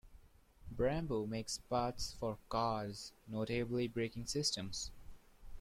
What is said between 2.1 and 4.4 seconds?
for cars, notably braking